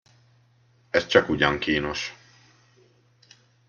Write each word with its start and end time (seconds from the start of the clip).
Ez 0.89 1.05
csakugyan 1.07 1.57
kínos! 1.59 2.15